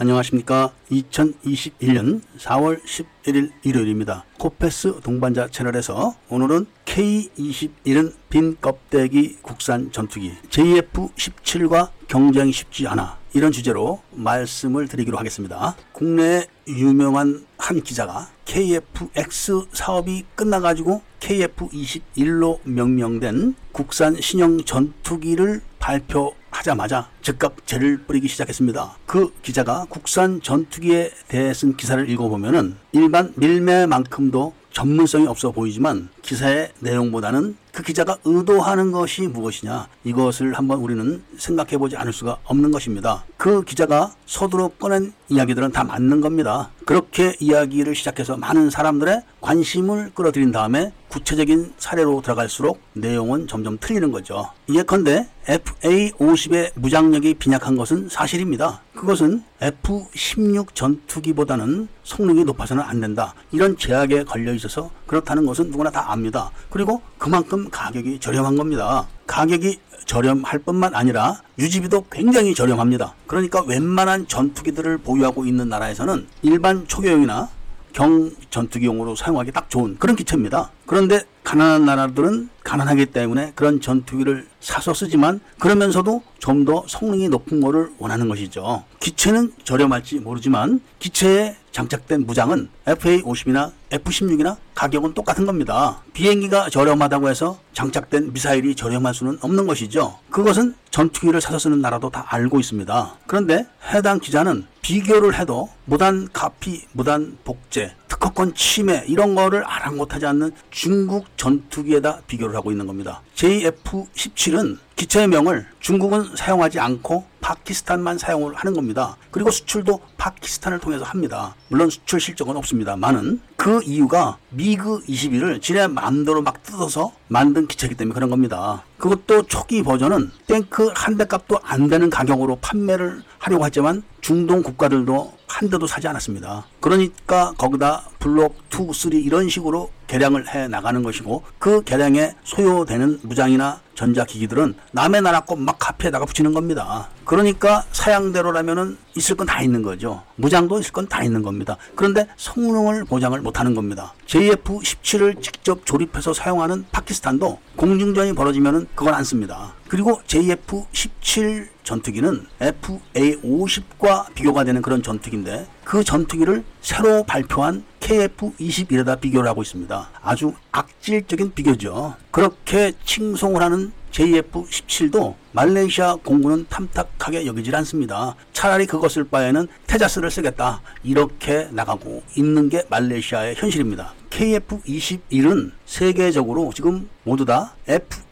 [0.00, 0.70] 안녕하십니까.
[0.92, 4.24] 2021년 4월 11일 일요일입니다.
[4.38, 14.00] 코페스 동반자 채널에서 오늘은 K21은 빈 껍데기 국산 전투기 JF17과 경쟁이 쉽지 않아 이런 주제로
[14.12, 15.74] 말씀을 드리기로 하겠습니다.
[15.90, 27.66] 국내 유명한 한 기자가 KFX 사업이 끝나가지고 KF21로 명명된 국산 신형 전투기를 발표 하자마자 즉각
[27.66, 28.96] 죄를 뿌리기 시작했습니다.
[29.06, 37.56] 그 기자가 국산 전투기에 대해 쓴 기사를 읽어보면은 일반 밀매만큼도 전문성이 없어 보이지만 기사의 내용보다는
[37.72, 43.24] 그 기자가 의도하는 것이 무엇이냐 이것을 한번 우리는 생각해 보지 않을 수가 없는 것입니다.
[43.36, 46.70] 그 기자가 서두로 꺼낸 이야기들은 다 맞는 겁니다.
[46.84, 54.50] 그렇게 이야기를 시작해서 많은 사람들의 관심을 끌어들인 다음에 구체적인 사례로 들어갈수록 내용은 점점 틀리는 거죠.
[54.68, 58.82] 예컨대 FA50의 무장력이 빈약한 것은 사실입니다.
[58.94, 63.34] 그것은 F16 전투기보다는 성능이 높아서는 안 된다.
[63.52, 66.50] 이런 제약에 걸려 있어서 그렇다는 것은 누구나 다 압니다.
[66.70, 69.06] 그리고 그만큼 가격이 저렴한 겁니다.
[69.26, 69.78] 가격이
[70.08, 73.14] 저렴할 뿐만 아니라 유지비도 굉장히 저렴합니다.
[73.26, 77.50] 그러니까 웬만한 전투기들을 보유하고 있는 나라에서는 일반 초교용이나
[77.92, 80.70] 경 전투기용으로 사용하기 딱 좋은 그런 기체입니다.
[80.86, 87.90] 그런데 가난한 나라들은 가난하기 때문에 그런 전투기를 사서 쓰지만 그러면서도 좀 더 성능이 높은 거를
[87.98, 88.84] 원하는 것이죠.
[89.00, 96.02] 기체는 저렴할지 모르지만 기체에 장착된 무장은 FA-50이나 F-16이나 가격은 똑같은 겁니다.
[96.12, 100.18] 비행기가 저렴하다고 해서 장착된 미사일이 저렴할 수는 없는 것이죠.
[100.30, 103.14] 그것은 전투기를 사서 쓰는 나라도 다 알고 있습니다.
[103.26, 110.52] 그런데 해당 기자는 비교를 해도 무단 가피, 무단 복제, 특허권 침해 이런 거를 아랑곳하지 않는
[110.70, 113.22] 중국 전투기에다 비교를 하고 있는 겁니다.
[113.36, 119.16] JF-17은 기체의 명을 중국은 사용하지 않고 파키스탄만 사용을 하는 겁니다.
[119.30, 121.54] 그리고 수출도 파키스탄을 통해서 합니다.
[121.68, 128.12] 물론 수출 실적은 없습니다만은 그 이유가 미그 21을 지네 마음대로 막 뜯어서 만든 기체이기 때문에
[128.12, 128.82] 그런 겁니다.
[128.98, 135.32] 그것도 초기 버전은 탱크 한 대 값도 안 되는 가격으로 판매를 하려고 했지만 중동 국가들도
[135.46, 136.66] 한 대도 사지 않았습니다.
[136.80, 143.80] 그러니까 거기다 블록 2, 3 이런 식으로 개량을 해 나가는 것이고 그 개량에 소요되는 무장이나
[143.98, 147.08] 전자기기들은 남의 나라 거막 카피에다가 붙이는 겁니다.
[147.24, 150.22] 그러니까 사양대로라면은 있을 건 다 있는 거죠.
[150.36, 151.76] 무장도 있을 건 다 있는 겁니다.
[151.96, 154.14] 그런데 성능을 보장을 못하는 겁니다.
[154.26, 159.74] JF-17을 직접 조립해서 사용하는 파키스탄도 공중전이 벌어지면은 그건 안 씁니다.
[159.88, 169.62] 그리고 JF-17 전투기는 FA-50과 비교가 되는 그런 전투기인데 그 전투기를 새로 발표한 KF-21에다 비교를 하고
[169.62, 170.10] 있습니다.
[170.22, 172.14] 아주 악질적인 비교죠.
[172.30, 178.34] 그렇게 칭송을 하는 JF-17도 말레이시아 공군은 탐탁하게 여기질 않습니다.
[178.52, 180.82] 차라리 그것을 쓸 바에는 테자스를 쓰겠다.
[181.02, 184.12] 이렇게 나가고 있는 게 말레이시아의 현실입니다.
[184.28, 187.74] KF-21은 세계적으로 지금 모두 다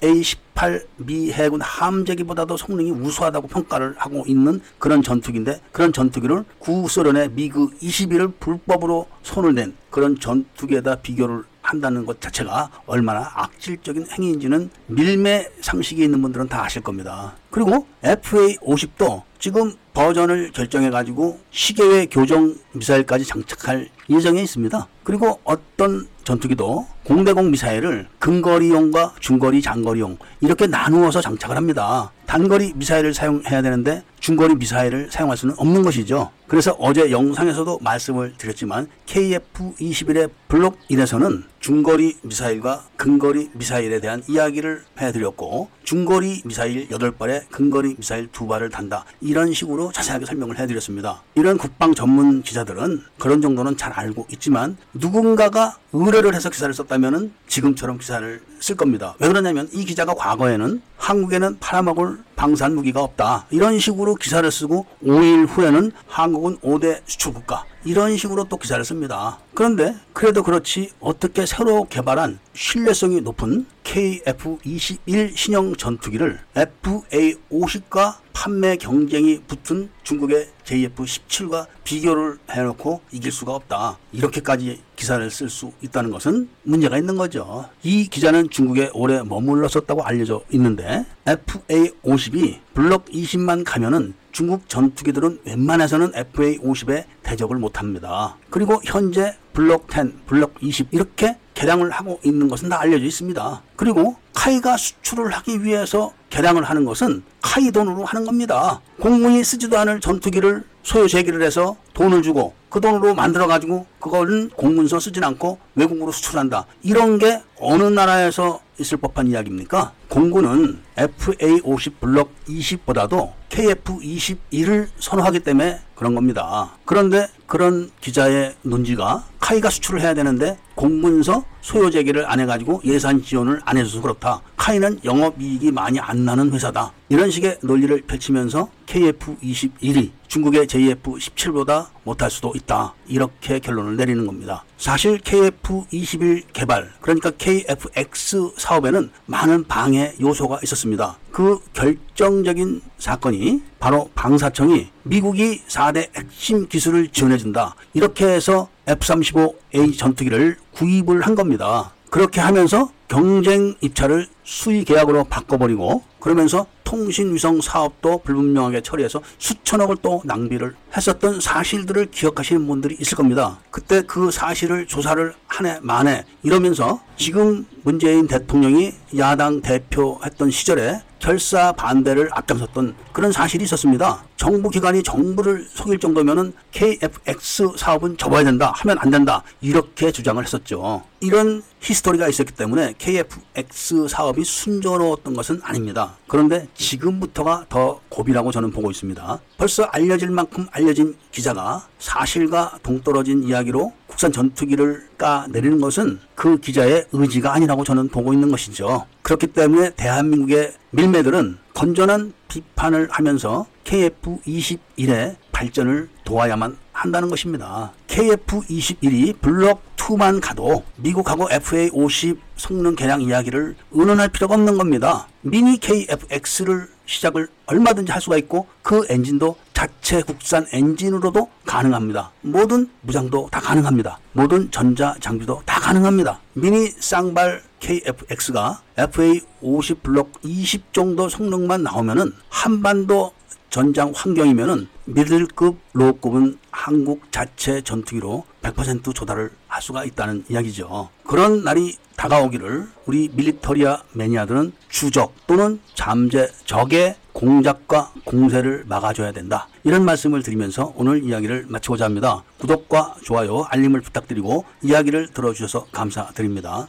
[0.00, 7.70] FA-18 미 해군 함재기보다도 성능이 우수하다고 평가를 하고 있는 그런 전투기인데 그런 전투기를 구소련의 미그
[7.78, 16.02] 21을 불법으로 손을 댄 그런 전투기에다 비교를 한다는 것 자체가 얼마나 악질적인 행위인지는 밀매 상식이
[16.02, 17.36] 있는 분들은 다 아실 겁니다.
[17.50, 24.86] 그리고 FA-50도 지금 버전을 결정해 가지고 시계외 교정 미사일까지 장착할 예정에 있습니다.
[25.04, 32.10] 그리고 어떤 전투기도 공대공 미사일을 근거리용과 중거리 장거리용 이렇게 나누어서 장착을 합니다.
[32.26, 36.30] 단거리 미사일을 사용해야 되는데 중거리 미사일을 사용할 수는 없는 것이죠.
[36.46, 45.68] 그래서 어제 영상에서도 말씀을 드렸지만 KF-21의 블록 1에서는 중거리 미사일과 근거리 미사일에 대한 이야기를 해드렸고
[45.84, 49.04] 중거리 미사일 8발에 근거리 미사일 2발을 단다.
[49.20, 51.22] 이런 식으로 자세하게 설명을 해드렸습니다.
[51.34, 57.98] 이런 국방 전문 기자들은 그런 정도는 잘 알고 있지만 누군가가 의뢰를 해서 기사를 썼다면 지금처럼
[57.98, 59.14] 기사를 쓸 겁니다.
[59.18, 63.46] 왜 그러냐면 이 기자가 과거에는 한국에는 팔아먹을 방산 무기가 없다.
[63.50, 67.64] 이런 식으로 기사를 쓰고 5일 후에는 한국은 5대 수출국가.
[67.84, 69.38] 이런 식으로 또 기사를 씁니다.
[69.54, 79.90] 그런데 그래도 그렇지 어떻게 새로 개발한 신뢰성이 높은 KF-21 신형 전투기를 FA-50과 판매 경쟁이 붙은
[80.04, 83.98] 중국의 JF-17과 비교를 해놓고 이길 수가 없다.
[84.12, 87.68] 이렇게까지 기사를 쓸 수 있다는 것은 문제가 있는 거죠.
[87.82, 97.06] 이 기자는 중국에 오래 머물렀었다고 알려져 있는데 FA-50이 블럭 20만 가면은 중국 전투기들은 웬만해서는 FA-50에
[97.24, 98.36] 대적을 못합니다.
[98.50, 103.62] 그리고 현재 블록 10, 블록 20 이렇게 개량을 하고 있는 것은 다 알려져 있습니다.
[103.74, 108.80] 그리고 카이가 수출을 하기 위해서 개량을 하는 것은 카이 돈으로 하는 겁니다.
[109.00, 115.00] 공군이 쓰지도 않을 전투기를 소요 제기를 해서 돈을 주고 그 돈으로 만들어 가지고 그거는 공문서
[115.00, 116.66] 쓰진 않고 외국으로 수출한다.
[116.82, 119.92] 이런 게 어느 나라에서 있을 법한 이야기입니까?
[120.08, 126.76] 공군은 FA50 블록 20보다도 KF21을 선호하기 때문에 그런 겁니다.
[126.84, 133.62] 그런데 그런 기자의 논지가 카이가 수출을 해야 되는데 공문서 소요 제기를 안 해가지고 예산 지원을
[133.64, 134.42] 안 해줘서 그렇다.
[134.58, 136.92] 카이는 영업이익이 많이 안 나는 회사다.
[137.08, 142.94] 이런 식의 논리를 펼치면서 KF21이 중국의 JF17보다 못할 수도 있다.
[143.06, 144.64] 이렇게 결론을 내리는 겁니다.
[144.76, 151.16] 사실 KF21 개발, 그러니까 KFX 사업에는 많은 방해 요소가 있었습니다.
[151.38, 157.76] 그 결정적인 사건이 바로 방사청이 미국이 4대 핵심 기술을 지원해준다.
[157.94, 161.92] 이렇게 해서 F-35A 전투기를 구입을 한 겁니다.
[162.10, 170.74] 그렇게 하면서 경쟁 입찰을 수의 계약으로 바꿔버리고 그러면서 통신위성 사업도 불분명하게 처리해서 수천억을 또 낭비를
[170.96, 173.60] 했었던 사실들을 기억하시는 분들이 있을 겁니다.
[173.70, 181.72] 그때 그 사실을 조사를 한 해 만에 이러면서 지금 문재인 대통령이 야당 대표했던 시절에 결사
[181.72, 184.24] 반대를 앞장섰던 그런 사실이 있었습니다.
[184.36, 191.02] 정부 기관이 정부를 속일 정도면은 KFX 사업은 접어야 된다, 하면 안 된다 이렇게 주장을 했었죠.
[191.20, 196.16] 이런 히스토리가 있었기 때문에 KFX 사업이 순조로웠던 것은 아닙니다.
[196.28, 199.40] 그런데 지금부터가 더 고비라고 저는 보고 있습니다.
[199.58, 207.54] 벌써 알려질 만큼 알려진 기자가 사실과 동떨어진 이야기로 국산 전투기를 까내리는 것은 그 기자의 의지가
[207.54, 209.06] 아니라고 저는 보고 있는 것이죠.
[209.22, 217.92] 그렇기 때문에 대한민국의 밀매들은 건전한 비판을 하면서 KF-21의 발전을 도와야만 한다는 것입니다.
[218.08, 225.28] KF-21이 블록 2만 가도 미국하고 FA-50 성능 개량 이야기를 의논할 필요가 없는 겁니다.
[225.42, 232.30] 미니 KF-X를 시작을 얼마든지 할 수가 있고 그 엔진도 자체 국산 엔진으로도 가능합니다.
[232.42, 234.18] 모든 무장도 다 가능합니다.
[234.32, 236.40] 모든 전자 장비도 다 가능합니다.
[236.52, 243.32] 미니 쌍발 KF-X가 FA-50 블록 20 정도 성능만 나오면은 한반도
[243.70, 251.08] 전장 환경이면은 미들급 로급은 한국 자체 전투기로 100% 조달을 할 수가 있다는 이야기죠.
[251.24, 259.68] 그런 날이 다가오기를 우리 밀리터리아 매니아들은 주적 또는 잠재 적의 공작과 공세를 막아줘야 된다.
[259.84, 262.42] 이런 말씀을 드리면서 오늘 이야기를 마치고자 합니다.
[262.58, 266.88] 구독과 좋아요, 알림을 부탁드리고 이야기를 들어주셔서 감사드립니다.